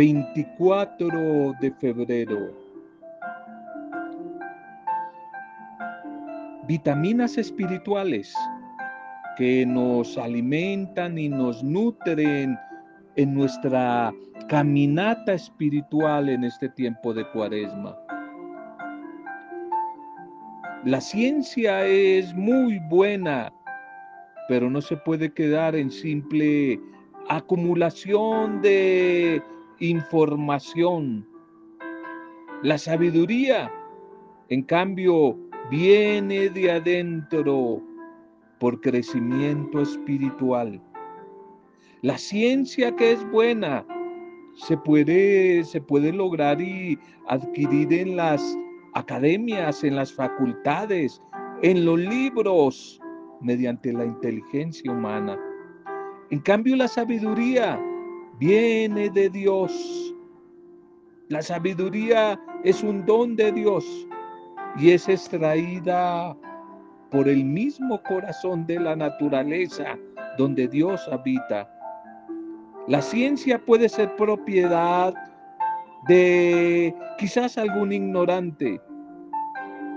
[0.00, 2.56] 24 de febrero.
[6.66, 8.34] Vitaminas espirituales
[9.36, 12.58] que nos alimentan y nos nutren
[13.16, 14.10] en nuestra
[14.48, 17.94] caminata espiritual en este tiempo de cuaresma.
[20.86, 23.52] La ciencia es muy buena,
[24.48, 26.80] pero no se puede quedar en simple
[27.28, 29.42] acumulación de
[29.80, 31.26] información.
[32.62, 33.72] La sabiduría,
[34.50, 35.36] en cambio,
[35.70, 37.82] viene de adentro
[38.58, 40.80] por crecimiento espiritual.
[42.02, 43.86] La ciencia que es buena
[44.54, 48.56] se puede, se puede lograr y adquirir en las
[48.94, 51.22] academias, en las facultades,
[51.62, 53.00] en los libros,
[53.40, 55.38] mediante la inteligencia humana.
[56.30, 57.80] En cambio, la sabiduría
[58.40, 59.70] viene de Dios.
[61.28, 63.84] La sabiduría es un don de Dios
[64.78, 66.34] y es extraída
[67.10, 69.98] por el mismo corazón de la naturaleza
[70.38, 71.70] donde Dios habita.
[72.88, 75.12] La ciencia puede ser propiedad
[76.08, 78.80] de quizás algún ignorante,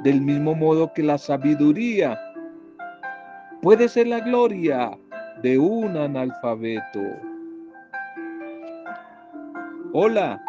[0.04, 2.20] del mismo modo que la sabiduría
[3.62, 4.92] puede ser la gloria
[5.42, 7.33] de un analfabeto.
[9.96, 10.44] Hola,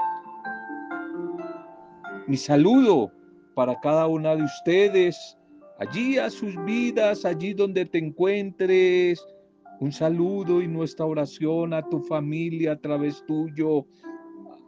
[2.27, 3.13] mi saludo
[3.55, 5.37] para cada una de ustedes,
[5.79, 9.23] allí a sus vidas, allí donde te encuentres.
[9.81, 13.85] Un saludo y nuestra oración a tu familia a través tuyo,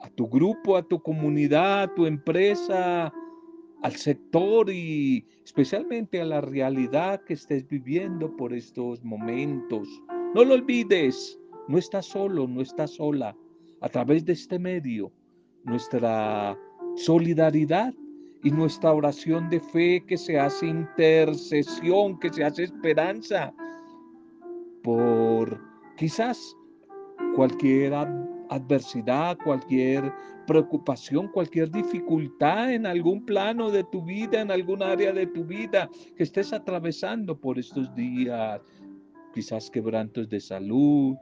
[0.03, 3.11] a tu grupo, a tu comunidad, a tu empresa,
[3.83, 9.89] al sector y especialmente a la realidad que estés viviendo por estos momentos.
[10.35, 13.35] No lo olvides, no estás solo, no estás sola.
[13.81, 15.13] A través de este medio,
[15.65, 16.59] nuestra
[16.97, 17.93] solidaridad
[18.43, 23.53] y nuestra oración de fe que se hace intercesión, que se hace esperanza
[24.83, 25.61] por
[25.97, 26.57] quizás
[27.35, 27.93] cualquier
[28.49, 30.13] adversidad, cualquier
[30.47, 35.91] preocupación, cualquier dificultad en algún plano de tu vida, en algún área de tu vida
[36.17, 38.61] que estés atravesando por estos días,
[39.35, 41.17] quizás quebrantos de salud,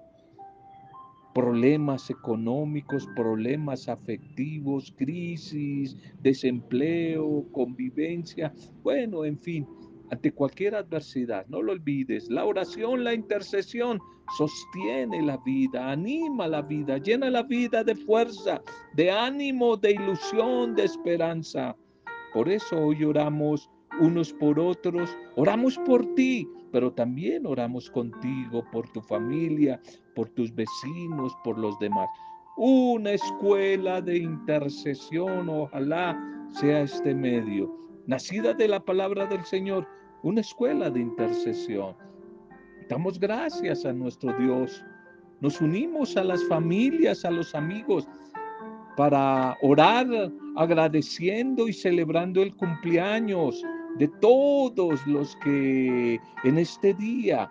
[1.35, 8.53] problemas económicos, problemas afectivos, crisis, desempleo, convivencia,
[8.83, 9.67] bueno, en fin,
[10.11, 13.99] ante cualquier adversidad, no lo olvides, la oración, la intercesión
[14.39, 18.63] sostiene la vida, anima la vida, llena la vida de fuerza,
[18.95, 21.77] de ánimo, de ilusión, de esperanza.
[22.33, 28.89] Por eso hoy oramos unos por otros, oramos por ti, pero también oramos contigo, por
[28.91, 29.81] tu familia,
[30.15, 32.09] por tus vecinos, por los demás.
[32.57, 36.19] Una escuela de intercesión, ojalá
[36.51, 37.75] sea este medio,
[38.07, 39.89] nacida de la palabra del Señor,
[40.23, 41.97] una escuela de intercesión.
[42.89, 44.85] Damos gracias a nuestro Dios.
[45.41, 48.07] Nos unimos a las familias, a los amigos,
[48.97, 50.07] para orar
[50.57, 53.63] agradeciendo y celebrando el cumpleaños
[53.99, 57.51] de todos los que en este día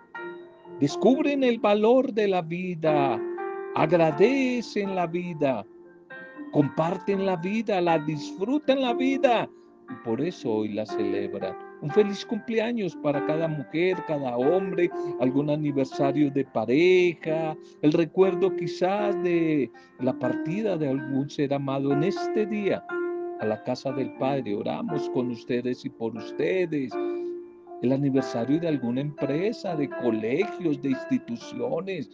[0.80, 3.20] descubren el valor de la vida,
[3.74, 5.66] agradecen la vida,
[6.52, 9.48] comparten la vida, la disfrutan la vida
[9.90, 11.56] y por eso hoy la celebran.
[11.82, 14.90] Un feliz cumpleaños para cada mujer, cada hombre,
[15.20, 19.70] algún aniversario de pareja, el recuerdo quizás de
[20.00, 22.82] la partida de algún ser amado en este día
[23.40, 24.54] a la casa del Padre.
[24.54, 26.92] Oramos con ustedes y por ustedes.
[27.82, 32.10] El aniversario de alguna empresa, de colegios, de instituciones,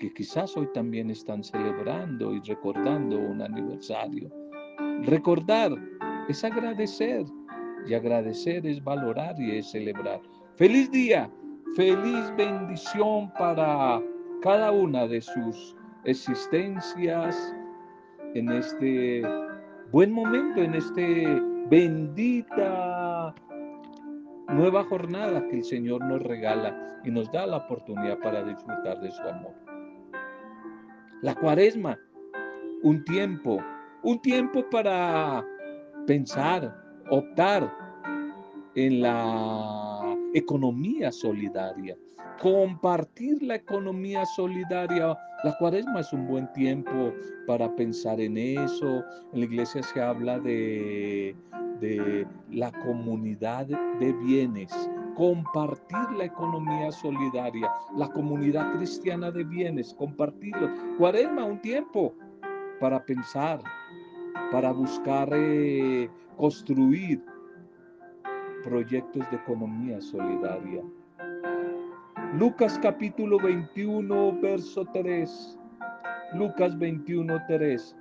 [0.00, 4.30] que quizás hoy también están celebrando y recordando un aniversario.
[5.02, 5.72] Recordar
[6.28, 7.24] es agradecer
[7.86, 10.20] y agradecer es valorar y es celebrar.
[10.56, 11.30] Feliz día,
[11.76, 14.02] feliz bendición para
[14.42, 17.54] cada una de sus existencias
[18.34, 19.22] en este
[19.92, 23.09] buen momento en este bendita
[24.52, 29.10] nueva jornada que el Señor nos regala y nos da la oportunidad para disfrutar de
[29.10, 29.54] su amor.
[31.22, 31.98] La cuaresma,
[32.82, 33.58] un tiempo,
[34.02, 35.44] un tiempo para
[36.06, 36.74] pensar,
[37.10, 37.72] optar
[38.74, 41.96] en la economía solidaria,
[42.40, 45.16] compartir la economía solidaria.
[45.44, 47.12] La cuaresma es un buen tiempo
[47.46, 49.04] para pensar en eso.
[49.32, 51.36] En la iglesia se habla de,
[51.80, 54.72] de la comunidad de bienes,
[55.16, 60.70] compartir la economía solidaria, la comunidad cristiana de bienes, compartirlo.
[60.96, 62.14] Cuaresma, un tiempo
[62.80, 63.60] para pensar,
[64.50, 66.08] para buscar eh,
[66.38, 67.22] construir
[68.62, 70.82] proyectos de economía solidaria.
[72.34, 75.58] Lucas capítulo 21, verso 3.
[76.34, 77.96] Lucas 21, 3.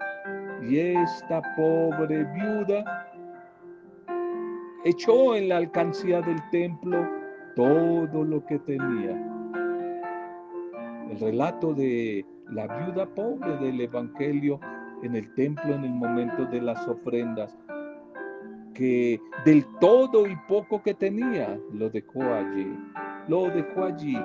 [0.70, 3.08] Y esta pobre viuda
[4.86, 7.10] echó en la alcancía del templo
[7.56, 9.18] todo lo que tenía.
[11.10, 14.60] El relato de la viuda pobre del Evangelio
[15.02, 17.58] en el templo en el momento de las ofrendas,
[18.76, 22.68] que del todo y poco que tenía lo dejó allí,
[23.30, 24.18] lo dejó allí.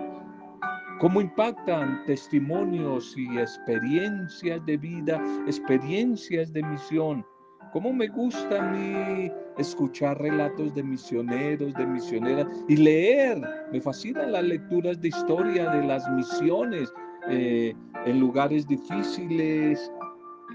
[0.99, 7.27] ¿Cómo impactan testimonios y experiencias de vida, experiencias de misión?
[7.73, 13.43] ¿Cómo me gusta a mí escuchar relatos de misioneros, de misioneras y leer?
[13.73, 16.93] Me fascinan las lecturas de historia de las misiones
[17.29, 17.75] eh,
[18.07, 19.91] en lugares difíciles,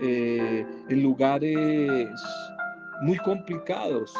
[0.01, 2.09] eh, en lugares
[3.01, 4.15] muy complicados.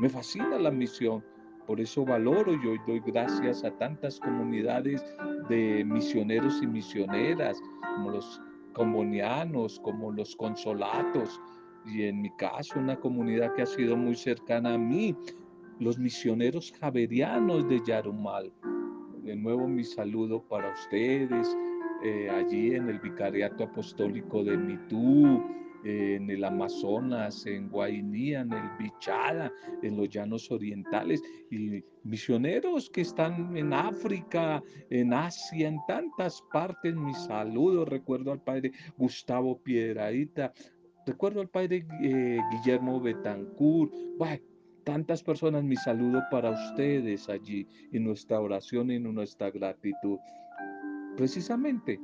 [0.00, 1.24] Me fascina la misión.
[1.70, 5.04] Por eso valoro y hoy doy gracias a tantas comunidades
[5.48, 7.62] de misioneros y misioneras,
[7.94, 11.40] como los comunianos, como los consolatos,
[11.86, 15.14] y en mi caso una comunidad que ha sido muy cercana a mí,
[15.78, 18.52] los misioneros javerianos de Yarumal.
[19.22, 21.56] De nuevo mi saludo para ustedes,
[22.02, 25.40] eh, allí en el Vicariato Apostólico de Mitú,
[25.84, 33.02] en el Amazonas, en Guainía, en el Bichada, en los llanos orientales, y misioneros que
[33.02, 36.94] están en África, en Asia, en tantas partes.
[36.94, 40.52] Mi saludo, recuerdo al padre Gustavo Piedraíta,
[41.06, 44.42] recuerdo al padre eh, Guillermo Betancourt, bueno,
[44.84, 50.18] tantas personas, mi saludo para ustedes allí, en nuestra oración y nuestra gratitud.
[51.16, 52.00] Precisamente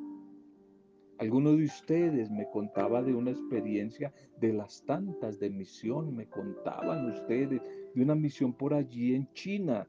[1.18, 7.10] Alguno de ustedes me contaba de una experiencia de las tantas de misión, me contaban
[7.10, 7.62] ustedes
[7.94, 9.86] de una misión por allí en China,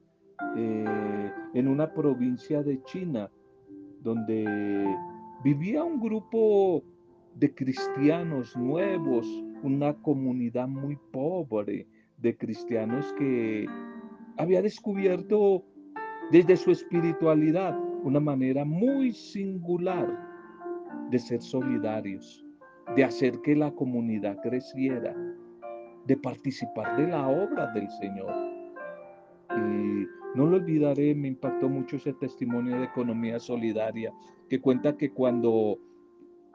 [0.55, 3.29] eh, en una provincia de China,
[4.01, 4.87] donde
[5.43, 6.81] vivía un grupo
[7.35, 9.27] de cristianos nuevos,
[9.63, 11.87] una comunidad muy pobre
[12.17, 13.65] de cristianos que
[14.37, 15.65] había descubierto
[16.31, 20.26] desde su espiritualidad una manera muy singular
[21.09, 22.45] de ser solidarios,
[22.95, 25.15] de hacer que la comunidad creciera,
[26.05, 28.33] de participar de la obra del Señor.
[29.51, 34.13] Y no lo olvidaré, me impactó mucho ese testimonio de economía solidaria
[34.49, 35.77] que cuenta que cuando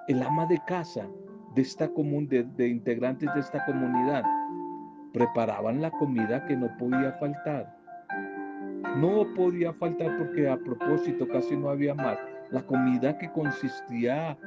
[0.09, 1.09] el ama de casa
[1.55, 4.25] de esta común de, de integrantes de esta comunidad
[5.13, 7.77] preparaban la comida que no podía faltar.
[8.97, 12.19] No podía faltar porque a propósito casi no había más
[12.53, 14.39] la comida que consistía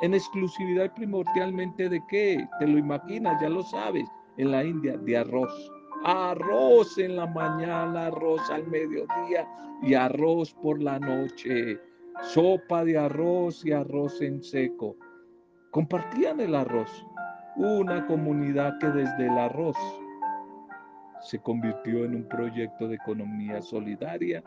[0.00, 4.08] en exclusividad primordialmente de qué, te lo imaginas, ya lo sabes,
[4.38, 5.70] en la India, de arroz.
[6.04, 9.46] Arroz en la mañana, arroz al mediodía
[9.82, 11.78] y arroz por la noche.
[12.22, 14.96] Sopa de arroz y arroz en seco.
[15.70, 17.06] Compartían el arroz.
[17.56, 19.76] Una comunidad que desde el arroz
[21.20, 24.42] se convirtió en un proyecto de economía solidaria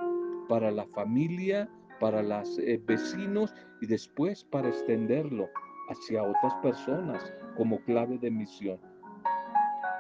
[0.50, 1.70] para la familia
[2.04, 5.48] para los eh, vecinos y después para extenderlo
[5.90, 8.78] hacia otras personas como clave de misión.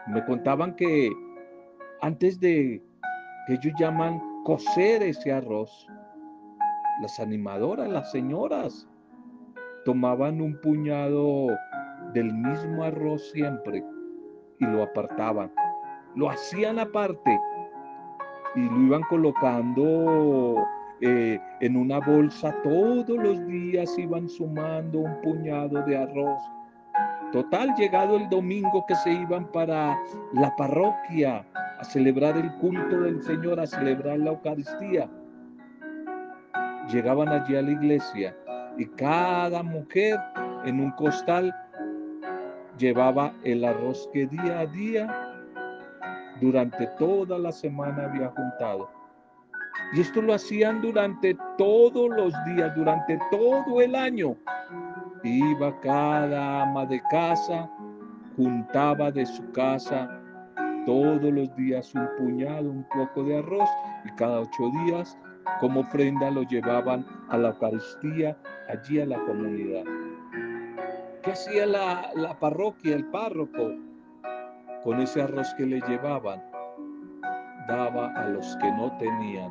[0.08, 1.10] Me contaban que
[2.02, 2.84] antes de
[3.48, 5.88] que ellos llaman cocer ese arroz,
[7.02, 8.86] las animadoras, las señoras,
[9.86, 11.58] tomaban un puñado
[12.14, 13.82] del mismo arroz siempre
[14.60, 15.50] y lo apartaban.
[16.16, 17.40] Lo hacían aparte
[18.56, 20.68] y lo iban colocando
[21.06, 26.40] eh, en una bolsa todos los días iban sumando un puñado de arroz.
[27.34, 30.00] Total, llegado el domingo que se iban para
[30.32, 31.46] la parroquia
[31.78, 35.10] a celebrar el culto del Señor, a celebrar la Eucaristía,
[36.90, 38.34] llegaban allí a la iglesia
[38.78, 40.18] y cada mujer
[40.64, 41.54] en un costal
[42.78, 45.34] llevaba el arroz que día a día
[46.40, 48.93] durante toda la semana había juntado.
[49.94, 54.36] Y esto lo hacían durante todos los días, durante todo el año.
[55.24, 57.70] Iba cada ama de casa,
[58.36, 60.20] juntaba de su casa
[60.86, 63.70] todos los días un puñado, un poco de arroz
[64.06, 65.18] y cada ocho días
[65.60, 68.38] como ofrenda lo llevaban a la Eucaristía,
[68.70, 69.84] allí a la comunidad.
[71.22, 73.76] ¿Qué hacía la, la parroquia, el párroco?
[74.84, 76.44] Con ese arroz que le llevaban,
[77.68, 79.50] daba a los que no tenían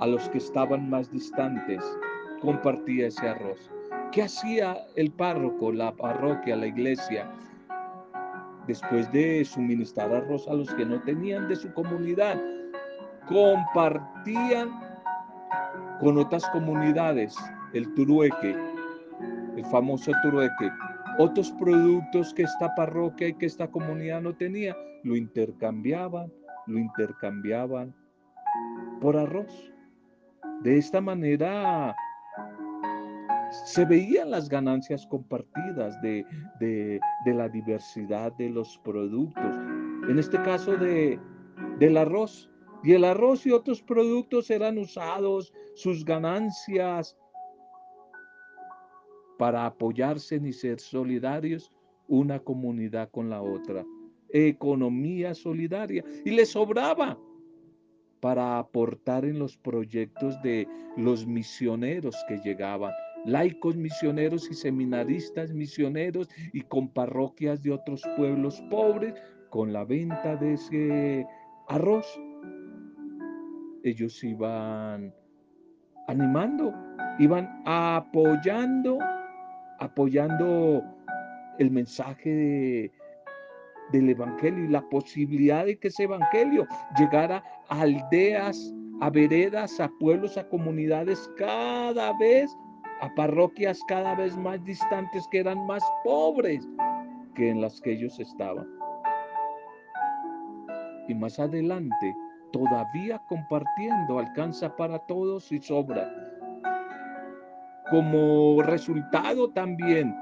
[0.00, 1.82] a los que estaban más distantes,
[2.40, 3.70] compartía ese arroz.
[4.12, 7.30] ¿Qué hacía el párroco, la parroquia, la iglesia?
[8.66, 12.40] Después de suministrar arroz a los que no tenían de su comunidad,
[13.28, 14.70] compartían
[16.00, 17.36] con otras comunidades
[17.72, 18.56] el turueque,
[19.56, 20.70] el famoso turueque,
[21.18, 26.32] otros productos que esta parroquia y que esta comunidad no tenía, lo intercambiaban,
[26.66, 27.94] lo intercambiaban
[29.00, 29.72] por arroz.
[30.62, 31.94] De esta manera
[33.64, 39.56] se veían las ganancias compartidas de, la diversidad de los productos.
[40.08, 41.18] En este caso de,
[41.78, 42.50] del arroz.
[42.84, 47.16] Y el arroz y otros productos eran usados, sus ganancias,
[49.38, 51.72] para apoyarse y ser solidarios
[52.08, 53.84] una comunidad con la otra.
[54.28, 56.04] Economía solidaria.
[56.24, 57.18] Y le sobraba
[58.20, 62.92] para aportar en los proyectos de los misioneros que llegaban
[63.26, 69.14] laicos misioneros y seminaristas misioneros y con parroquias de otros pueblos pobres,
[69.50, 71.26] con la venta de ese
[71.68, 72.06] arroz,
[73.82, 75.12] ellos iban
[76.06, 76.72] animando,
[77.18, 78.98] iban apoyando,
[79.80, 80.82] apoyando
[81.58, 82.92] el mensaje
[83.92, 86.66] del Evangelio y la posibilidad de que ese Evangelio
[86.98, 92.50] llegara a aldeas, a veredas, a pueblos, a comunidades cada vez
[93.00, 96.66] a parroquias cada vez más distantes que eran más pobres
[97.34, 98.66] que en las que ellos estaban.
[101.08, 102.14] Y más adelante,
[102.52, 106.10] todavía compartiendo, alcanza para todos y sobra.
[107.90, 110.14] Como resultado también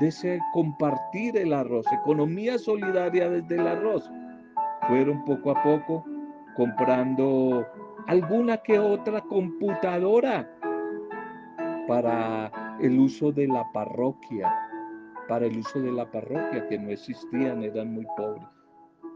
[0.00, 4.10] de ese compartir el arroz, economía solidaria desde el arroz,
[4.88, 6.04] fueron poco a poco
[6.54, 7.66] comprando
[8.06, 10.50] alguna que otra computadora
[11.86, 12.50] para
[12.80, 14.52] el uso de la parroquia,
[15.28, 18.46] para el uso de la parroquia que no existían, eran muy pobres.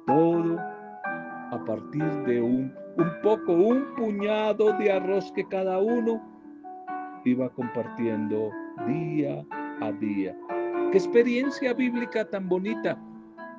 [0.06, 6.22] Todo a partir de un, un poco, un puñado de arroz que cada uno
[7.24, 8.50] iba compartiendo
[8.86, 9.44] día
[9.80, 10.36] a día.
[10.90, 12.98] Qué experiencia bíblica tan bonita,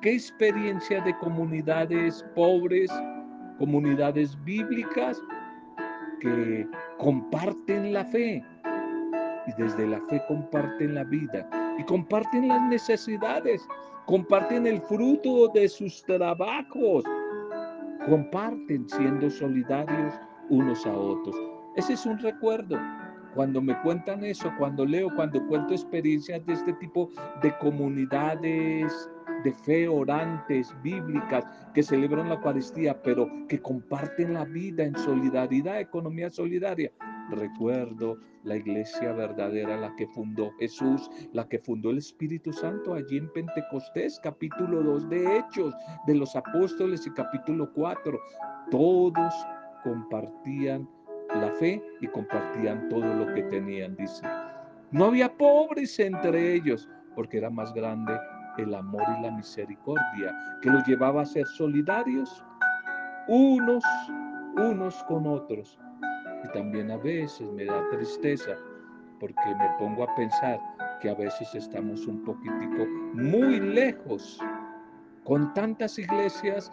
[0.02, 2.90] qué experiencia de comunidades pobres,
[3.58, 5.18] comunidades bíblicas
[6.20, 8.44] que comparten la fe,
[9.46, 11.48] y desde la fe comparten la vida
[11.78, 13.66] y comparten las necesidades,
[14.06, 17.02] comparten el fruto de sus trabajos,
[18.08, 20.14] comparten siendo solidarios
[20.50, 21.34] unos a otros.
[21.76, 22.78] Ese es un recuerdo.
[23.34, 27.10] Cuando me cuentan eso, cuando leo, cuando cuento experiencias de este tipo
[27.42, 29.10] de comunidades
[29.44, 35.80] de fe orantes, bíblicas, que celebran la Eucaristía, pero que comparten la vida en solidaridad,
[35.80, 36.92] economía solidaria,
[37.30, 43.18] Recuerdo la iglesia verdadera, la que fundó Jesús, la que fundó el Espíritu Santo allí
[43.18, 45.74] en Pentecostés, capítulo 2 de Hechos
[46.06, 48.18] de los Apóstoles y capítulo 4.
[48.70, 49.34] Todos
[49.82, 50.88] compartían
[51.36, 54.26] la fe y compartían todo lo que tenían, dice.
[54.90, 58.18] No había pobres entre ellos, porque era más grande
[58.58, 62.44] el amor y la misericordia que los llevaba a ser solidarios
[63.28, 63.84] unos,
[64.56, 65.78] unos con otros
[66.44, 68.52] y también a veces me da tristeza
[69.20, 70.58] porque me pongo a pensar
[71.00, 74.38] que a veces estamos un poquitico muy lejos
[75.24, 76.70] con tantas iglesias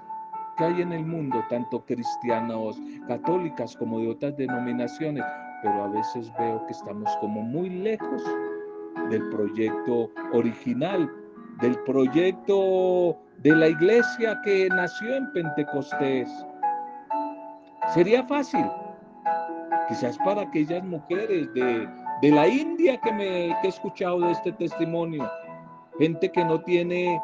[0.60, 5.24] que hay en el mundo, tanto cristianos, católicas como de otras denominaciones,
[5.64, 8.22] pero a veces veo que estamos como muy lejos
[9.10, 11.10] del proyecto original,
[11.62, 16.30] del proyecto de la iglesia que nació en Pentecostés.
[17.94, 18.66] Sería fácil
[19.88, 21.88] quizás para aquellas mujeres de,
[22.22, 25.30] la India que, me, he escuchado de este testimonio,
[25.98, 27.18] gente que no tiene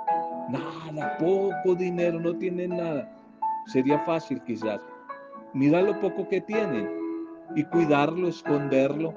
[0.50, 3.12] nada, poco dinero, no tiene nada,
[3.66, 4.80] sería fácil quizás
[5.54, 6.90] mirar lo poco que tienen
[7.56, 9.14] y cuidarlo, esconderlo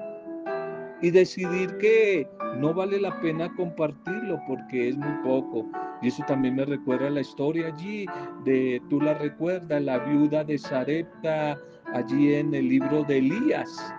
[1.01, 2.27] y decidir que
[2.57, 5.69] no vale la pena compartirlo porque es muy poco.
[6.01, 8.05] Y eso también me recuerda la historia allí
[8.45, 11.57] de, tú la recuerdas, la viuda de Sarepta
[11.93, 13.93] allí en el libro de Elías.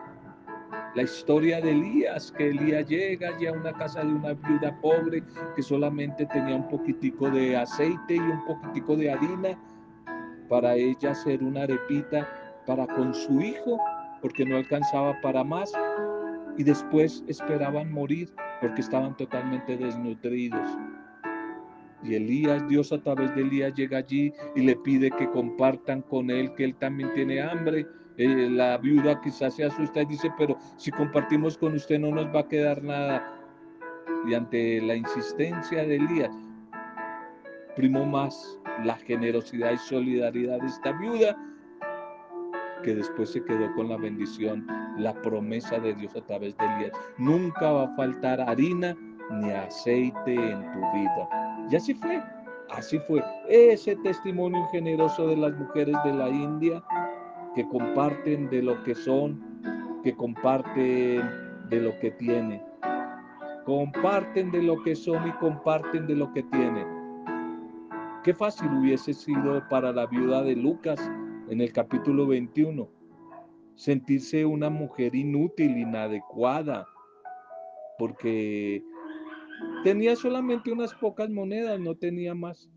[0.95, 5.23] La historia de Elías, que Elías llega allí a una casa de una viuda pobre
[5.55, 9.59] que solamente tenía un poquitico de aceite y un poquitico de harina
[10.51, 12.29] para ella hacer una arepita
[12.67, 13.79] para con su hijo,
[14.21, 15.73] porque no alcanzaba para más.
[16.59, 18.29] Y después esperaban morir
[18.61, 20.77] porque estaban totalmente desnutridos.
[22.03, 26.31] Y Elías, Dios a través de Elías llega allí y le pide que compartan con
[26.31, 27.87] él, que él también tiene hambre.
[28.17, 32.27] eh, la viuda quizás se asusta y dice, pero si compartimos con usted no nos
[32.35, 33.25] va a quedar nada.
[34.27, 36.37] Y ante la insistencia de Elías,
[37.77, 41.37] primó más la generosidad y solidaridad de esta viuda,
[42.83, 44.67] que después se quedó con la bendición,
[44.99, 46.93] la promesa de Dios a través de Elías.
[47.19, 48.97] Nunca va a faltar harina
[49.31, 51.69] ni aceite en tu vida.
[51.71, 52.23] Y así fue,
[52.71, 53.23] así fue.
[53.49, 56.83] Ese testimonio generoso de las mujeres de la India
[57.55, 59.41] que comparten de lo que son,
[60.03, 61.23] que comparten
[61.69, 62.63] de lo que tienen.
[63.65, 67.00] Comparten de lo que son y comparten de lo que tienen.
[68.23, 71.01] Qué fácil hubiese sido para la viuda de Lucas
[71.49, 72.87] en el capítulo 21
[73.77, 76.87] sentirse una mujer inútil, inadecuada,
[77.99, 78.85] porque
[79.85, 82.69] tenía solamente unas pocas monedas, no tenía más.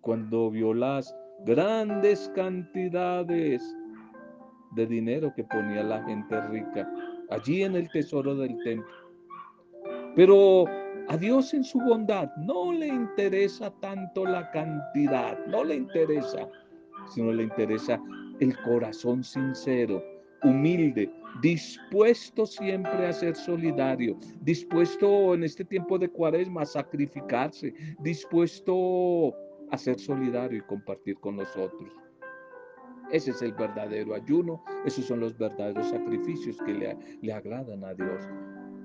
[0.00, 1.14] Cuando vio las
[1.46, 3.62] grandes cantidades
[4.72, 6.90] de dinero que ponía la gente rica
[7.30, 8.96] allí en el tesoro del templo.
[10.16, 10.64] Pero
[11.10, 16.48] a Dios en su bondad no le interesa tanto la cantidad, no le interesa,
[17.12, 18.00] sino le interesa
[18.38, 20.04] el corazón sincero,
[20.44, 21.12] humilde,
[21.42, 29.34] dispuesto siempre a ser solidario, dispuesto en este tiempo de cuaresma a sacrificarse, dispuesto
[29.72, 31.92] a ser solidario y compartir con los otros.
[33.10, 37.94] Ese es el verdadero ayuno, esos son los verdaderos sacrificios que le, le agradan a
[37.94, 38.22] Dios.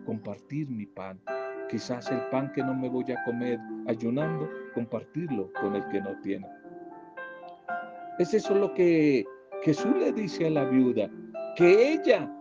[0.07, 1.19] Compartir mi pan,
[1.69, 6.19] Quizás el pan que no me voy a comer ayunando, compartirlo con el que no
[6.21, 6.47] tiene.
[8.19, 9.25] Es eso lo que
[9.63, 11.09] Jesús le dice a la viuda,
[11.55, 12.31] que ella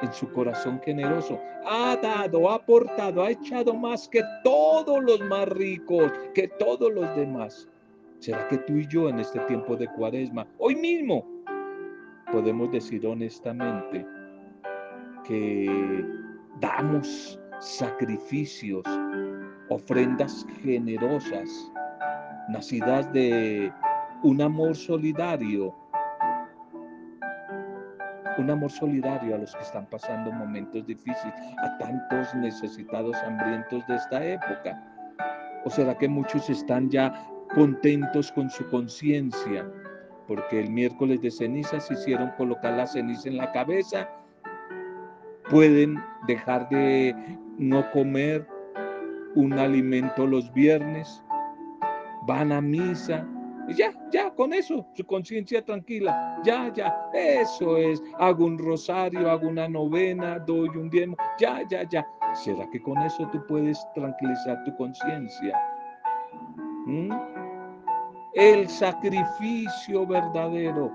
[0.00, 5.48] en su corazón generoso ha dado, ha aportado, ha echado más que todos los más
[5.48, 7.68] ricos, que todos los demás.
[8.18, 11.26] ¿Será que tú y yo en este tiempo de cuaresma, hoy mismo,
[12.30, 14.06] podemos decir honestamente
[15.24, 16.06] que
[16.60, 18.84] damos sacrificios,
[19.68, 21.70] ofrendas generosas,
[22.48, 23.72] nacidas de
[24.22, 25.74] un amor solidario,
[28.38, 33.96] un amor solidario a los que están pasando momentos difíciles, a tantos necesitados hambrientos de
[33.96, 34.82] esta época.
[35.64, 39.70] ¿O será que muchos están ya contentos con su conciencia?
[40.26, 44.08] Porque el miércoles de cenizas hicieron colocar la ceniza en la cabeza
[45.50, 47.14] pueden dejar de
[47.58, 48.46] no comer
[49.34, 51.22] un alimento los viernes,
[52.26, 53.26] van a misa,
[53.68, 59.30] y ya, ya, con eso, su conciencia tranquila, ya, ya, eso es, hago un rosario,
[59.30, 62.06] hago una novena, doy un diezmo, ya, ya, ya.
[62.34, 65.60] ¿Será que con eso tú puedes tranquilizar tu conciencia?
[66.86, 67.12] ¿Mm?
[68.34, 70.92] El sacrificio verdadero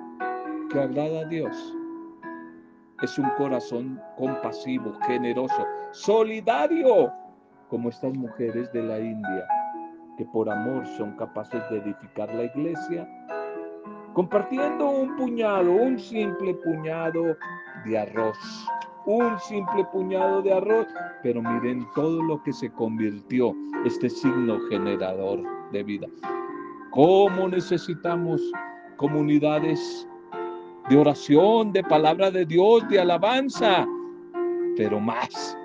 [0.72, 1.76] que agrada a Dios
[3.06, 7.13] es un corazón compasivo, generoso, solidario,
[7.70, 9.48] como estas mujeres de la India,
[10.18, 13.08] que por amor son capaces de edificar la iglesia,
[14.13, 17.38] compartiendo un puñado, un simple puñado
[17.86, 18.38] de arroz,
[19.06, 20.88] un simple puñado de arroz,
[21.22, 23.54] pero miren todo lo que se convirtió
[23.86, 26.08] este signo generador de vida.
[26.89, 28.41] ¿Cómo necesitamos
[28.98, 30.08] comunidades
[30.89, 33.88] de oración, de palabra de Dios, de alabanza,
[34.78, 35.58] pero más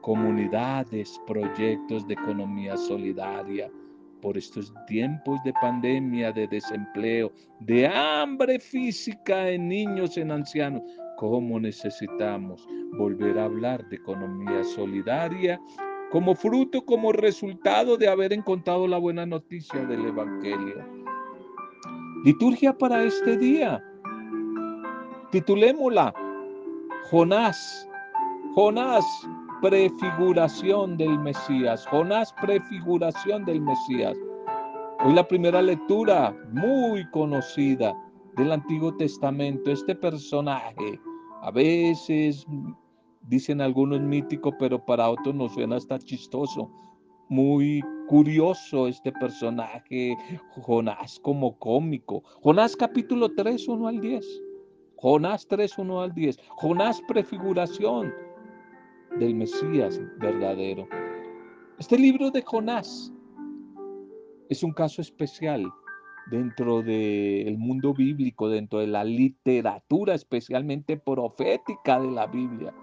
[0.00, 3.70] comunidades, proyectos de economía solidaria
[4.20, 10.82] por estos tiempos de pandemia, de desempleo, de hambre física en niños, en ancianos.
[11.18, 15.60] ¿Cómo necesitamos volver a hablar de economía solidaria
[16.10, 20.86] como fruto, como resultado de haber encontrado la buena noticia del Evangelio?
[22.24, 23.82] Liturgia para este día
[25.34, 26.14] Titulémosla
[27.10, 27.88] Jonás.
[28.54, 29.04] Jonás,
[29.60, 31.84] prefiguración del Mesías.
[31.88, 34.16] Jonás, prefiguración del Mesías.
[35.04, 37.92] Hoy la primera lectura muy conocida
[38.36, 39.72] del Antiguo Testamento.
[39.72, 41.00] Este personaje,
[41.42, 42.46] a veces
[43.22, 46.70] dicen algunos mítico, pero para otros nos suena hasta chistoso.
[47.28, 50.16] Muy curioso este personaje,
[50.62, 52.22] Jonás como cómico.
[52.40, 54.43] Jonás capítulo 3, 1 al 10.
[54.96, 56.38] Jonás 3, 1 al 10.
[56.56, 58.12] Jonás prefiguración
[59.18, 60.88] del Mesías verdadero.
[61.78, 63.12] Este libro de Jonás
[64.48, 65.64] es un caso especial
[66.30, 72.74] dentro del mundo bíblico, dentro de la literatura especialmente profética de la Biblia.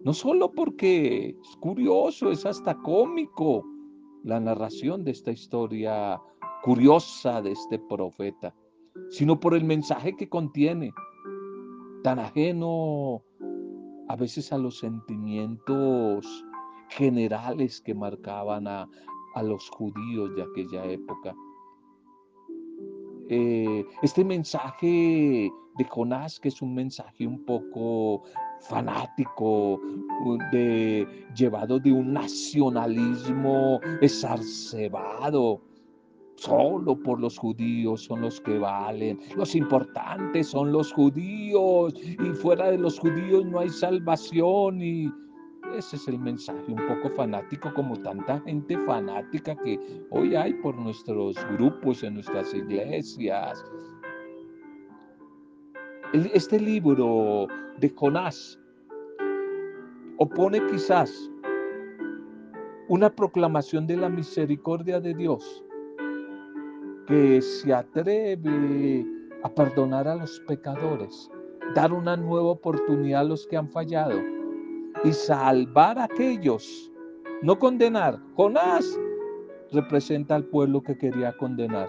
[0.00, 3.64] No solo porque es curioso, es hasta cómico
[4.24, 6.20] la narración de esta historia
[6.62, 8.54] curiosa de este profeta,
[9.10, 10.92] sino por el mensaje que contiene,
[12.02, 13.22] tan ajeno
[14.08, 16.44] a veces a los sentimientos
[16.90, 18.88] generales que marcaban a,
[19.42, 21.34] los judíos de aquella época.
[23.30, 28.24] Eh, este mensaje de Jonás, que es un mensaje un poco
[28.60, 29.80] fanático,
[30.52, 35.62] de, llevado de un nacionalismo exacerbado,
[36.42, 39.20] Solo por los judíos son los que valen.
[39.36, 41.94] Los importantes son los judíos.
[41.94, 44.82] Y fuera de los judíos no hay salvación.
[44.82, 45.08] Y
[45.78, 49.78] ese es el mensaje un poco fanático, como tanta gente fanática que
[50.10, 53.64] hoy hay por nuestros grupos, en nuestras iglesias.
[56.12, 57.46] Este libro
[57.78, 58.58] de Jonás
[60.18, 61.30] opone quizás
[62.88, 65.64] una proclamación de la misericordia de Dios
[67.06, 69.04] que se atreve
[69.42, 71.30] a perdonar a los pecadores,
[71.74, 74.20] dar una nueva oportunidad a los que han fallado
[75.04, 76.92] y salvar a aquellos,
[77.42, 78.18] no condenar.
[78.36, 78.98] Jonás
[79.72, 81.88] representa al pueblo que quería condenar,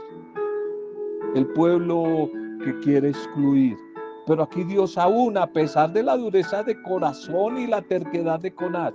[1.35, 2.29] el pueblo
[2.63, 3.77] que quiere excluir.
[4.25, 8.51] Pero aquí Dios aún, a pesar de la dureza de corazón y la terquedad de
[8.51, 8.93] Jonás,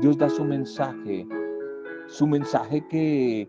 [0.00, 1.26] Dios da su mensaje,
[2.08, 3.48] su mensaje que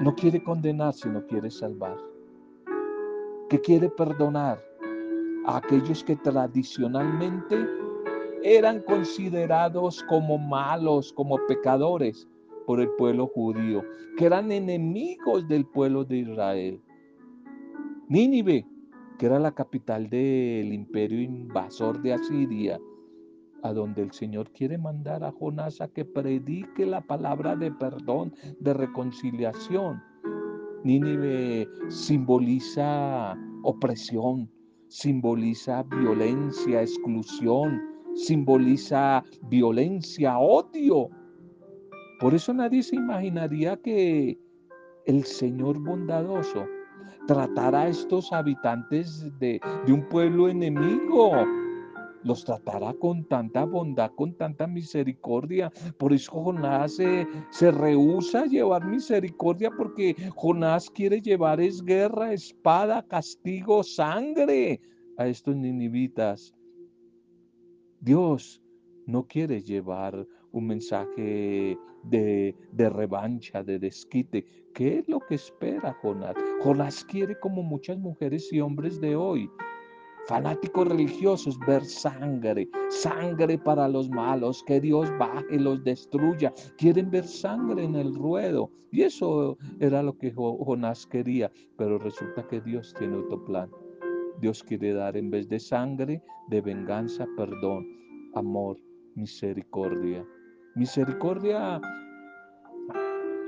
[0.00, 1.96] no quiere condenar, sino quiere salvar.
[3.48, 4.62] Que quiere perdonar
[5.46, 7.66] a aquellos que tradicionalmente
[8.42, 12.28] eran considerados como malos, como pecadores
[12.66, 13.82] por el pueblo judío,
[14.16, 16.80] que eran enemigos del pueblo de Israel.
[18.08, 18.66] Nínive,
[19.18, 22.80] que era la capital del imperio invasor de Asiria,
[23.62, 28.34] a donde el Señor quiere mandar a Jonás a que predique la palabra de perdón,
[28.60, 30.02] de reconciliación.
[30.84, 34.50] Nínive simboliza opresión,
[34.88, 37.80] simboliza violencia, exclusión,
[38.14, 41.08] simboliza violencia, odio.
[42.18, 44.38] Por eso nadie se imaginaría que
[45.06, 46.66] el Señor bondadoso
[47.26, 51.32] tratara a estos habitantes de, de un pueblo enemigo
[52.24, 55.72] los tratará con tanta bondad, con tanta misericordia.
[55.98, 63.02] Por eso Jonás se rehúsa a llevar misericordia porque Jonás quiere llevar es guerra, espada,
[63.06, 64.80] castigo, sangre
[65.16, 66.54] a estos ninivitas.
[68.00, 68.60] Dios
[69.06, 74.44] no quiere llevar un mensaje de, de, revancha, de desquite.
[74.74, 76.34] ¿Qué es lo que espera Jonás?
[76.62, 79.50] Jonás quiere como muchas mujeres y hombres de hoy
[80.26, 86.52] fanáticos religiosos, ver sangre, sangre para los malos, que Dios baje, los destruya.
[86.76, 88.70] Quieren ver sangre en el ruedo.
[88.90, 91.50] Y eso era lo que Jonás quería.
[91.76, 93.70] Pero resulta que Dios tiene otro plan.
[94.40, 97.86] Dios quiere dar en vez de sangre, de venganza, perdón,
[98.34, 98.76] amor,
[99.14, 100.26] misericordia.
[100.74, 101.80] Misericordia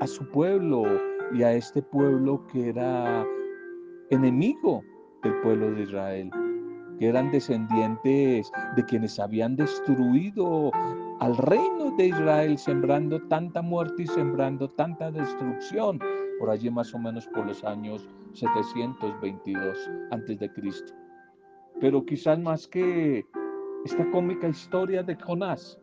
[0.00, 0.84] a su pueblo
[1.32, 3.26] y a este pueblo que era
[4.10, 4.82] enemigo
[5.22, 6.30] del pueblo de Israel
[6.98, 10.70] que eran descendientes de quienes habían destruido
[11.20, 15.98] al reino de Israel, sembrando tanta muerte y sembrando tanta destrucción,
[16.38, 20.92] por allí más o menos por los años 722 antes de Cristo.
[21.80, 23.24] Pero quizás más que
[23.84, 25.78] esta cómica historia de Jonás,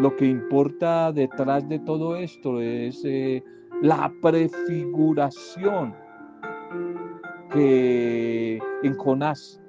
[0.00, 3.42] lo que importa detrás de todo esto es eh,
[3.82, 5.94] la prefiguración
[7.50, 9.60] que en Jonás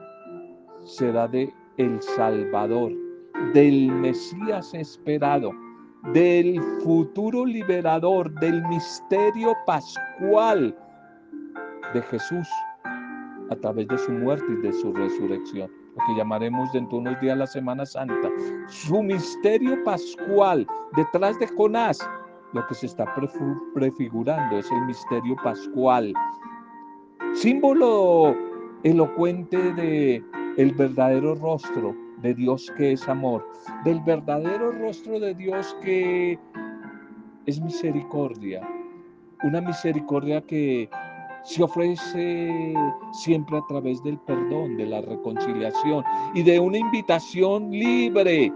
[0.90, 2.92] será de el Salvador,
[3.54, 5.52] del Mesías esperado,
[6.14, 10.76] del futuro liberador, del misterio pascual
[11.94, 12.48] de Jesús
[13.50, 17.22] a través de su muerte y de su resurrección, lo que llamaremos dentro de unos
[17.22, 18.30] días la Semana Santa.
[18.68, 22.00] Su misterio pascual detrás de Jonás,
[22.54, 23.06] lo que se está
[23.74, 26.14] prefigurando es el misterio pascual,
[27.34, 28.36] símbolo
[28.84, 30.24] elocuente de
[30.60, 33.48] el verdadero rostro de Dios que es amor,
[33.86, 36.38] del verdadero rostro de Dios que
[37.46, 38.68] es misericordia,
[39.44, 40.90] una misericordia que
[41.46, 42.74] se ofrece
[43.14, 48.52] siempre a través del perdón, de la reconciliación y de una invitación libre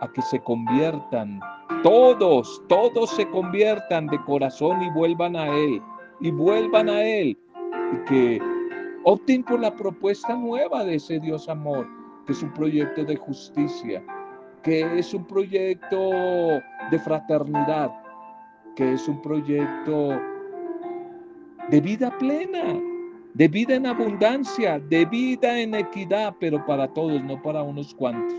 [0.00, 1.40] a que se conviertan
[1.82, 5.82] todos, todos se conviertan de corazón y vuelvan a Él,
[6.20, 7.36] y vuelvan a Él,
[7.94, 8.59] y que
[9.04, 11.88] Opten por la propuesta nueva de ese Dios amor,
[12.26, 14.04] que es un proyecto de justicia,
[14.62, 16.10] que es un proyecto
[16.90, 17.90] de fraternidad,
[18.76, 20.20] que es un proyecto
[21.70, 22.78] de vida plena,
[23.32, 28.38] de vida en abundancia, de vida en equidad, pero para todos, no para unos cuantos.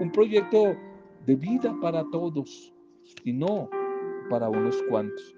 [0.00, 0.74] Un proyecto
[1.24, 2.74] de vida para todos
[3.22, 3.70] y no
[4.28, 5.36] para unos cuantos.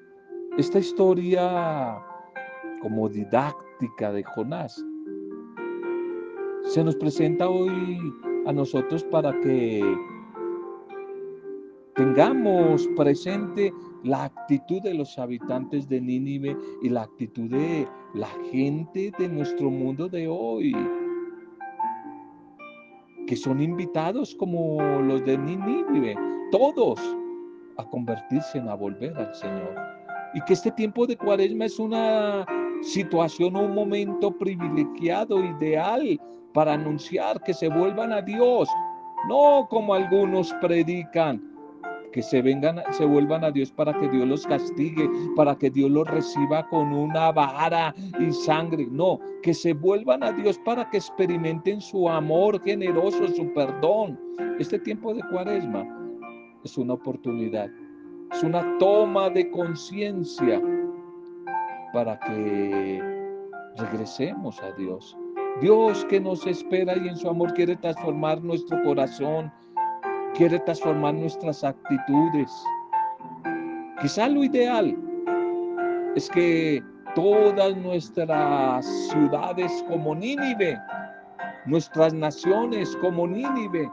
[0.57, 2.03] Esta historia
[2.81, 4.85] como didáctica de Jonás
[6.65, 8.13] se nos presenta hoy
[8.47, 9.81] a nosotros para que
[11.95, 19.13] tengamos presente la actitud de los habitantes de Nínive y la actitud de la gente
[19.17, 20.75] de nuestro mundo de hoy,
[23.29, 26.17] que son invitados como los de Nínive,
[26.51, 27.01] todos,
[27.77, 29.75] a convertirse en a volver al Señor.
[30.35, 32.45] Y que este tiempo de cuaresma es una
[32.83, 36.21] situación, un momento privilegiado, ideal
[36.53, 38.69] para anunciar que se vuelvan a Dios,
[39.29, 41.43] no como algunos predican,
[42.13, 45.91] que se vengan, se vuelvan a Dios para que Dios los castigue, para que Dios
[45.91, 48.89] los reciba con una vara y sangre.
[48.91, 54.19] No, que se vuelvan a Dios para que experimenten su amor generoso, su perdón.
[54.59, 55.87] Este tiempo de cuaresma
[56.65, 57.69] es una oportunidad,
[58.33, 60.61] es una toma de conciencia
[61.93, 63.03] para que
[63.77, 65.17] regresemos a Dios.
[65.61, 69.53] Dios que nos espera y en su amor quiere transformar nuestro corazón,
[70.35, 72.53] quiere transformar nuestras actitudes.
[74.01, 74.97] Quizá lo ideal
[76.15, 76.83] es que
[77.15, 80.79] todas nuestras ciudades como Nínive,
[81.67, 83.91] nuestras naciones como Nínive,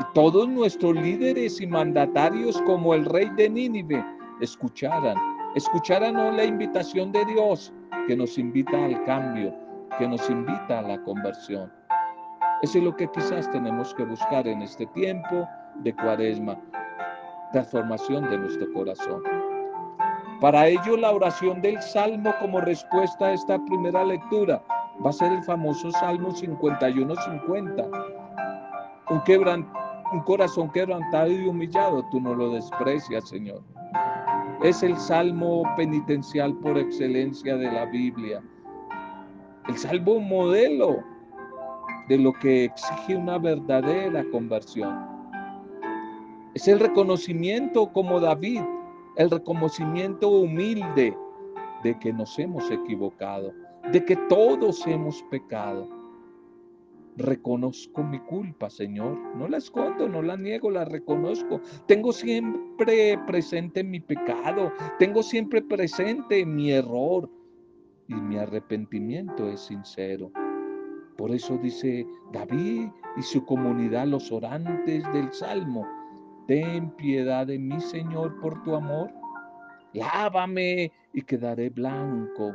[0.00, 4.04] y todos nuestros líderes y mandatarios como el rey de Nínive
[4.40, 5.16] escucharan,
[5.54, 7.72] escucharan la invitación de Dios
[8.06, 9.54] que nos invita al cambio,
[9.98, 11.72] que nos invita a la conversión.
[12.62, 16.58] Eso es lo que quizás tenemos que buscar en este tiempo de cuaresma,
[17.52, 19.22] transformación de nuestro corazón.
[20.40, 24.62] Para ello, la oración del Salmo como respuesta a esta primera lectura
[25.04, 27.90] va a ser el famoso Salmo 51-50.
[29.10, 29.22] Un,
[30.12, 33.62] un corazón quebrantado y humillado, tú no lo desprecias, Señor.
[34.62, 38.42] Es el salmo penitencial por excelencia de la Biblia.
[39.66, 41.02] El salmo modelo
[42.10, 44.94] de lo que exige una verdadera conversión.
[46.52, 48.60] Es el reconocimiento como David,
[49.16, 51.16] el reconocimiento humilde
[51.82, 53.54] de que nos hemos equivocado,
[53.92, 55.88] de que todos hemos pecado.
[57.16, 59.18] Reconozco mi culpa, Señor.
[59.36, 61.60] No la escondo, no la niego, la reconozco.
[61.86, 67.28] Tengo siempre presente mi pecado, tengo siempre presente mi error
[68.08, 70.30] y mi arrepentimiento es sincero.
[71.16, 75.86] Por eso dice David y su comunidad, los orantes del Salmo,
[76.46, 79.12] ten piedad de mí, Señor, por tu amor.
[79.92, 82.54] Lávame y quedaré blanco.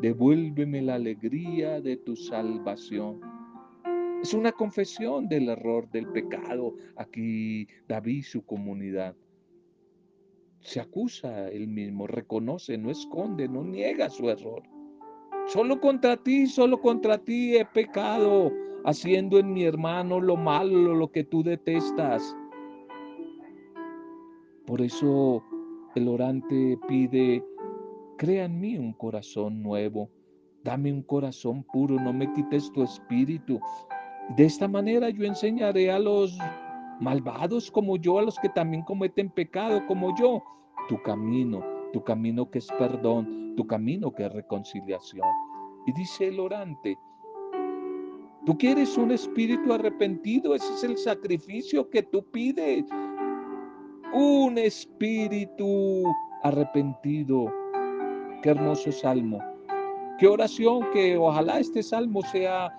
[0.00, 3.20] Devuélveme la alegría de tu salvación.
[4.22, 6.74] Es una confesión del error, del pecado.
[6.96, 9.14] Aquí David su comunidad.
[10.60, 14.62] Se acusa él mismo, reconoce, no esconde, no niega su error.
[15.46, 18.52] Solo contra ti, solo contra ti he pecado,
[18.84, 22.36] haciendo en mi hermano lo malo, lo que tú detestas.
[24.66, 25.42] Por eso
[25.94, 27.42] el orante pide,
[28.18, 30.10] crea en mí un corazón nuevo,
[30.64, 33.58] dame un corazón puro, no me quites tu espíritu.
[34.36, 36.38] De esta manera yo enseñaré a los
[37.00, 40.42] malvados como yo, a los que también cometen pecado como yo,
[40.88, 45.26] tu camino, tu camino que es perdón, tu camino que es reconciliación.
[45.86, 46.98] Y dice el orante,
[48.44, 52.84] tú quieres un espíritu arrepentido, ese es el sacrificio que tú pides.
[54.12, 56.04] Un espíritu
[56.42, 57.52] arrepentido.
[58.42, 59.38] Qué hermoso salmo.
[60.18, 62.70] Qué oración, que ojalá este salmo sea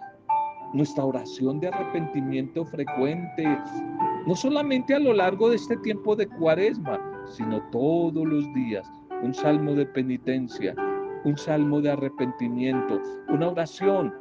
[0.74, 3.58] nuestra oración de arrepentimiento frecuente,
[4.28, 8.92] no solamente a lo largo de este tiempo de cuaresma, sino todos los días
[9.24, 10.76] un salmo de penitencia,
[11.26, 14.14] un salmo de arrepentimiento, una oración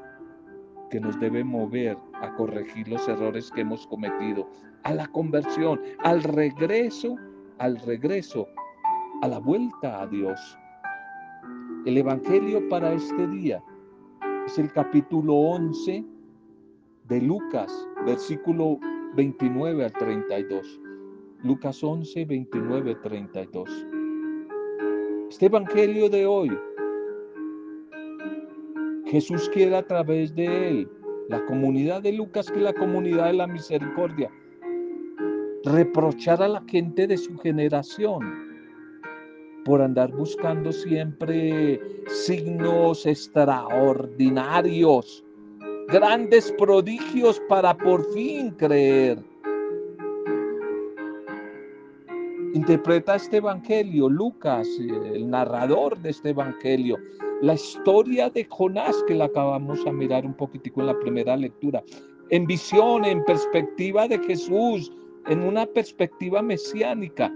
[0.91, 4.49] que nos debe mover a corregir los errores que hemos cometido,
[4.85, 7.17] a la conversión, al regreso,
[7.59, 8.49] al regreso,
[9.23, 10.59] a la vuelta a Dios.
[11.85, 13.63] El Evangelio para este día
[14.47, 16.05] es el capítulo 11
[17.09, 18.79] de Lucas, versículo
[19.14, 20.81] 29 al 32.
[21.42, 23.87] Lucas 11, 29, 32.
[25.31, 26.51] Este Evangelio de hoy,
[29.07, 30.90] Jesús quiere a través de él,
[31.29, 34.31] la comunidad de Lucas, que la comunidad de la misericordia,
[35.64, 38.21] reprochar a la gente de su generación
[39.64, 45.25] por andar buscando siempre signos extraordinarios,
[45.88, 49.18] grandes prodigios para por fin creer.
[52.55, 56.98] Interpreta este evangelio, Lucas, el narrador de este evangelio,
[57.40, 61.83] la historia de Jonás que la acabamos a mirar un poquitico en la primera lectura,
[62.31, 64.92] en visión, en perspectiva de Jesús,
[65.27, 67.33] en una perspectiva mesiánica,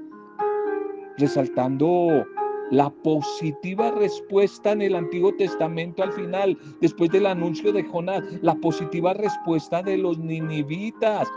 [1.19, 2.27] resaltando
[2.73, 8.55] la positiva respuesta en el Antiguo Testamento al final, después del anuncio de Jonás, la
[8.55, 11.29] positiva respuesta de los ninivitas,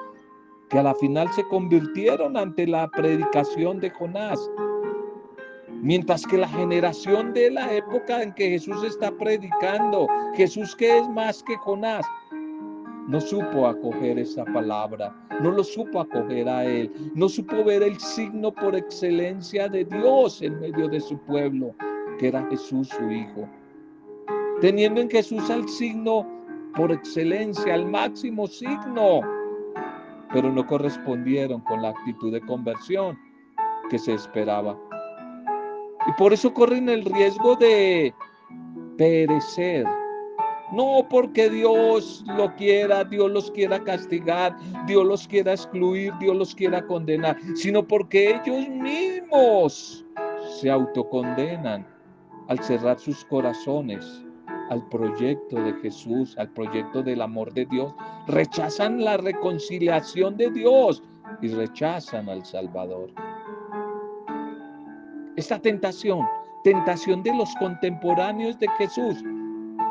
[0.69, 4.39] que a la final se convirtieron ante la predicación de Jonás.
[5.81, 11.09] Mientras que la generación de la época en que Jesús está predicando, Jesús que es
[11.09, 12.05] más que Jonás,
[13.07, 17.99] no supo acoger esa palabra, no lo supo acoger a él, no supo ver el
[17.99, 21.75] signo por excelencia de Dios en medio de su pueblo,
[22.17, 23.47] que era Jesús su Hijo.
[24.61, 26.25] Teniendo en Jesús al signo
[26.75, 29.21] por excelencia, al máximo signo,
[30.33, 33.17] pero no correspondieron con la actitud de conversión
[33.89, 34.77] que se esperaba.
[36.07, 38.13] Y por eso corren el riesgo de
[38.97, 39.85] perecer.
[40.71, 44.55] No porque Dios lo quiera, Dios los quiera castigar,
[44.87, 50.05] Dios los quiera excluir, Dios los quiera condenar, sino porque ellos mismos
[50.59, 51.85] se autocondenan
[52.47, 54.25] al cerrar sus corazones
[54.69, 57.93] al proyecto de Jesús, al proyecto del amor de Dios,
[58.27, 61.03] rechazan la reconciliación de Dios
[61.41, 63.11] y rechazan al Salvador.
[65.35, 66.25] Esta tentación,
[66.63, 69.23] tentación de los contemporáneos de Jesús,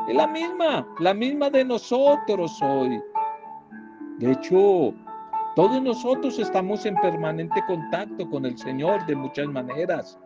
[0.07, 3.01] es la misma, la misma de nosotros hoy.
[4.19, 4.93] De hecho,
[5.55, 10.19] todos nosotros estamos en permanente contacto con el Señor de muchas maneras,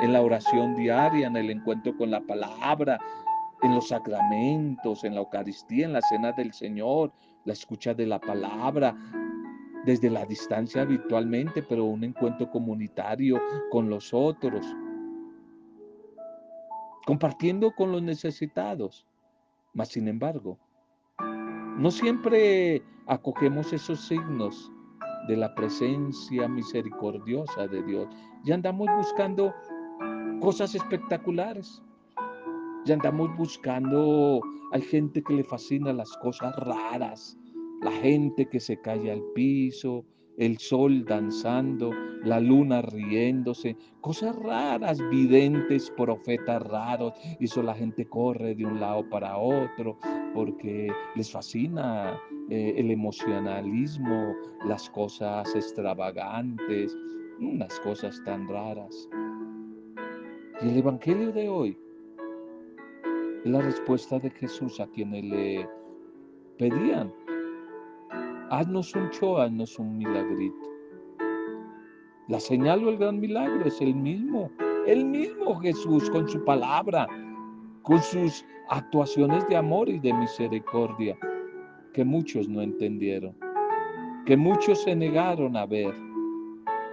[0.00, 2.98] en la oración diaria, en el encuentro con la palabra,
[3.62, 7.12] en los sacramentos, en la Eucaristía, en la cena del Señor,
[7.44, 8.94] la escucha de la palabra,
[9.84, 14.64] desde la distancia habitualmente, pero un encuentro comunitario con los otros,
[17.06, 19.07] compartiendo con los necesitados.
[19.74, 20.58] Mas, sin embargo,
[21.78, 24.72] no siempre acogemos esos signos
[25.28, 28.08] de la presencia misericordiosa de Dios.
[28.44, 29.54] Ya andamos buscando
[30.40, 31.82] cosas espectaculares.
[32.84, 34.40] Ya andamos buscando,
[34.72, 37.36] hay gente que le fascina las cosas raras,
[37.82, 40.04] la gente que se cae al piso,
[40.38, 41.92] el sol danzando,
[42.24, 49.08] la luna riéndose, cosas raras, videntes, profetas raros, y la gente corre de un lado
[49.10, 49.98] para otro
[50.34, 52.18] porque les fascina
[52.50, 56.96] eh, el emocionalismo, las cosas extravagantes,
[57.40, 59.08] unas cosas tan raras.
[60.62, 61.78] Y el Evangelio de hoy
[63.44, 65.68] es la respuesta de Jesús a quienes le
[66.58, 67.12] pedían,
[68.50, 70.68] haznos un show, haznos un milagrito.
[72.28, 74.50] La señal o el gran milagro es el mismo,
[74.86, 77.06] el mismo Jesús con su palabra,
[77.82, 81.16] con sus actuaciones de amor y de misericordia,
[81.94, 83.34] que muchos no entendieron,
[84.26, 85.94] que muchos se negaron a ver,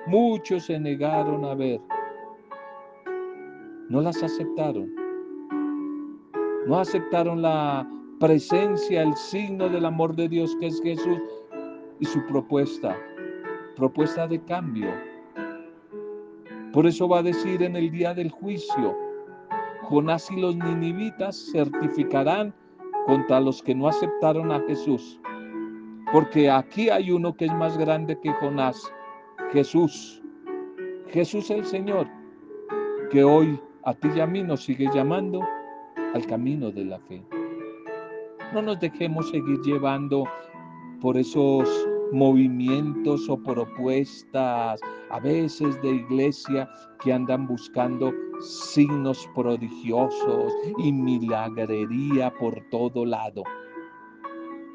[0.08, 1.82] muchos se negaron a ver,
[3.90, 4.92] no las aceptaron.
[6.68, 7.88] No aceptaron la
[8.20, 11.20] presencia, el signo del amor de Dios que es Jesús
[12.00, 12.98] y su propuesta,
[13.76, 14.90] propuesta de cambio.
[16.74, 18.98] Por eso va a decir en el día del juicio,
[19.84, 22.54] Jonás y los ninivitas certificarán
[23.06, 25.20] contra los que no aceptaron a Jesús.
[26.12, 28.92] Porque aquí hay uno que es más grande que Jonás,
[29.52, 30.22] Jesús.
[31.10, 32.08] Jesús el Señor,
[33.12, 35.42] que hoy a ti y a mí nos sigue llamando
[36.14, 37.24] al camino de la fe.
[38.54, 40.26] No nos dejemos seguir llevando
[41.02, 41.70] por esos
[42.12, 44.80] movimientos o propuestas
[45.10, 46.70] a veces de iglesia
[47.04, 53.44] que andan buscando signos prodigiosos y milagrería por todo lado.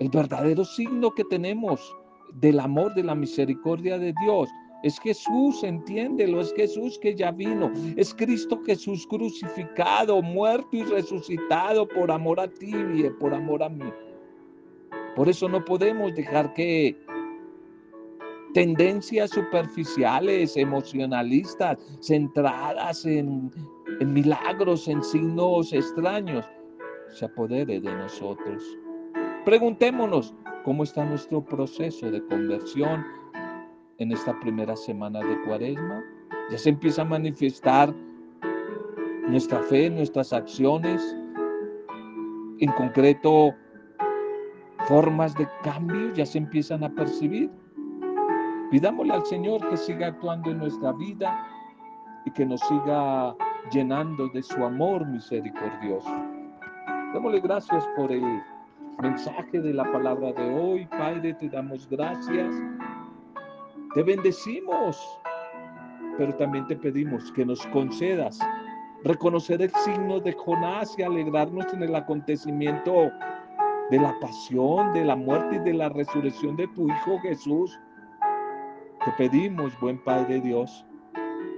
[0.01, 1.95] El verdadero signo que tenemos
[2.35, 4.49] del amor, de la misericordia de Dios,
[4.83, 7.71] es Jesús, entiéndelo, es Jesús que ya vino.
[7.97, 13.69] Es Cristo Jesús crucificado, muerto y resucitado por amor a ti y por amor a
[13.69, 13.93] mí.
[15.17, 16.97] Por eso no podemos dejar que
[18.55, 23.51] tendencias superficiales, emocionalistas, centradas en,
[24.01, 26.49] milagros, en signos extraños,
[27.09, 28.63] se apodere de nosotros.
[29.45, 30.35] Preguntémonos
[30.65, 33.05] cómo está nuestro proceso de conversión
[33.99, 36.03] en esta primera semana de cuaresma.
[36.51, 37.95] Ya se empieza a manifestar
[39.29, 41.17] nuestra fe, nuestras acciones,
[42.59, 43.55] en concreto
[44.91, 47.49] formas de cambio ya se empiezan a percibir.
[48.73, 51.47] Pidámosle al Señor que siga actuando en nuestra vida
[52.25, 53.37] y que nos siga
[53.71, 56.13] llenando de su amor misericordioso.
[57.13, 58.43] Démosle gracias por el
[59.01, 60.87] mensaje de la palabra de hoy.
[60.87, 62.53] Padre, te damos gracias.
[63.95, 65.01] Te bendecimos,
[66.19, 68.41] pero también te pedimos que nos concedas
[69.05, 73.13] reconocer el signo de Jonás y alegrarnos en el acontecimiento
[73.91, 77.79] de la pasión, de la muerte y de la resurrección de tu Hijo Jesús.
[79.05, 80.87] Te pedimos, buen Padre Dios,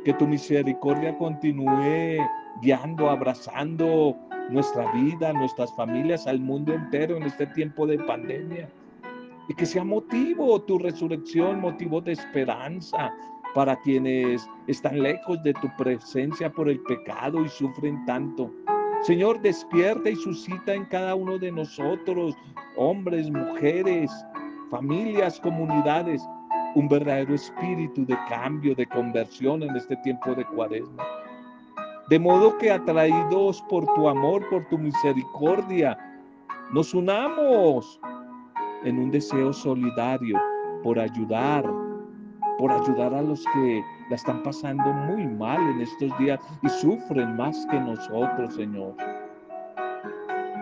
[0.05, 2.19] que tu misericordia continúe
[2.63, 4.17] guiando, abrazando
[4.51, 8.69] nuestra vida, nuestras familias, al mundo entero en este tiempo de pandemia.
[9.49, 13.13] Y que sea motivo tu resurrección, motivo de esperanza
[13.55, 18.51] para quienes están lejos de tu presencia por el pecado y sufren tanto.
[19.03, 22.37] Señor, despierta y suscita en cada uno de nosotros,
[22.77, 24.09] hombres, mujeres,
[24.71, 26.23] familias, comunidades,
[26.77, 31.05] un verdadero espíritu de cambio, de conversión en este tiempo de cuaresma.
[32.11, 35.99] De modo que atraídos por tu amor, por tu misericordia,
[36.73, 38.01] nos unamos
[38.85, 40.41] en un deseo solidario
[40.85, 41.65] por ayudar,
[42.57, 43.83] por ayudar a los que
[44.13, 48.95] la están pasando muy mal en estos días y sufren más que nosotros, Señor.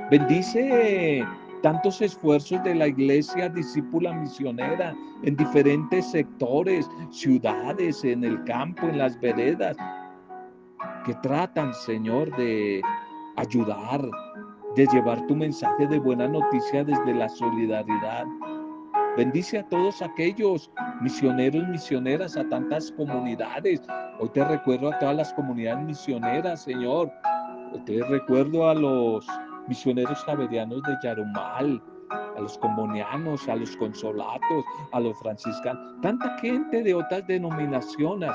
[0.09, 1.27] Bendice
[1.61, 4.95] tantos esfuerzos de la iglesia discípula misionera
[5.25, 9.77] en diferentes sectores, ciudades, en el campo, en las veredas,
[11.05, 12.81] que tratan, Señor, de
[13.37, 14.01] ayudar,
[14.77, 18.27] de llevar tu mensaje de buena noticia desde la solidaridad.
[19.21, 20.71] Bendice a todos aquellos
[21.03, 23.83] misioneros, misioneras, a tantas comunidades.
[24.19, 27.13] Hoy te recuerdo a todas las comunidades misioneras, Señor.
[27.71, 29.27] Hoy te recuerdo a los
[29.69, 36.83] misioneros javerianos de Yarumal, a los combonianos, a los consolatos, a los franciscanos, tanta gente
[36.83, 38.33] de otras denominaciones,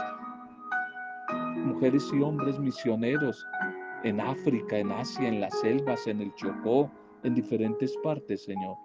[1.65, 3.43] mujeres y hombres misioneros
[4.03, 6.91] en África, en Asia, en las selvas, en el Chocó,
[7.23, 8.84] en diferentes partes, Señor.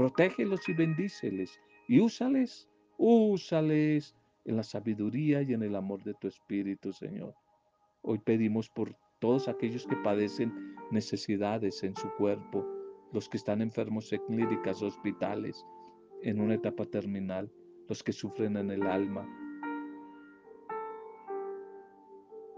[0.00, 6.26] Protégelos y bendíceles y úsales, úsales en la sabiduría y en el amor de tu
[6.26, 7.34] Espíritu, Señor.
[8.00, 12.66] Hoy pedimos por todos aquellos que padecen necesidades en su cuerpo,
[13.12, 15.66] los que están enfermos en clínicas, hospitales,
[16.22, 17.52] en una etapa terminal,
[17.86, 19.28] los que sufren en el alma,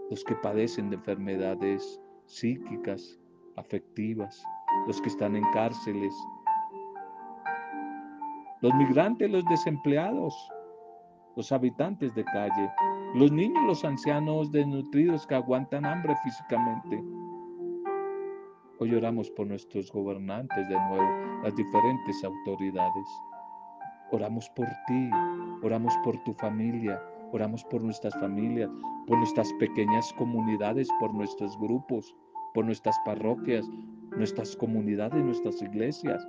[0.09, 3.19] los que padecen de enfermedades psíquicas,
[3.57, 4.41] afectivas,
[4.87, 6.13] los que están en cárceles,
[8.63, 10.33] los migrantes, los desempleados,
[11.35, 12.71] los habitantes de calle,
[13.13, 17.03] los niños, los ancianos desnutridos que aguantan hambre físicamente.
[18.79, 23.07] Hoy oramos por nuestros gobernantes de nuevo, las diferentes autoridades.
[24.11, 25.09] Oramos por ti,
[25.61, 27.01] oramos por tu familia,
[27.33, 28.69] oramos por nuestras familias,
[29.07, 32.15] por nuestras pequeñas comunidades, por nuestros grupos,
[32.53, 33.69] por nuestras parroquias,
[34.15, 36.25] nuestras comunidades, nuestras iglesias.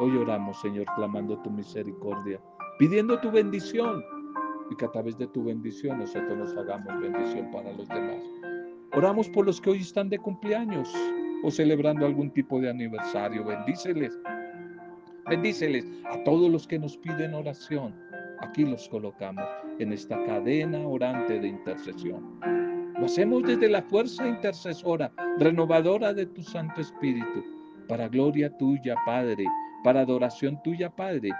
[0.00, 2.40] Hoy oramos, Señor, clamando tu misericordia,
[2.78, 4.02] pidiendo tu bendición
[4.70, 8.22] y que a través de tu bendición nosotros nos hagamos bendición para los demás.
[8.94, 10.92] Oramos por los que hoy están de cumpleaños
[11.42, 13.44] o celebrando algún tipo de aniversario.
[13.44, 14.18] Bendíceles.
[15.28, 17.94] Bendíceles a todos los que nos piden oración.
[18.40, 19.44] Aquí los colocamos
[19.78, 22.40] en esta cadena orante de intercesión.
[22.98, 27.44] Lo hacemos desde la fuerza intercesora, renovadora de tu Santo Espíritu,
[27.88, 29.44] para gloria tuya, Padre,
[29.82, 31.30] para adoración tuya, Padre,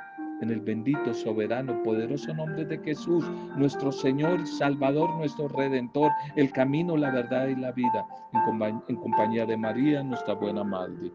[0.41, 3.25] en el bendito, soberano, poderoso nombre de Jesús,
[3.57, 8.05] nuestro Señor, Salvador, nuestro Redentor, el camino, la verdad y la vida,
[8.89, 11.13] en, compañía de María, nuestra buena Madre.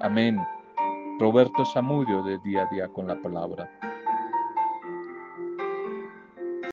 [0.00, 0.38] Amén.
[1.18, 3.70] Roberto Samudio de día a día con la palabra.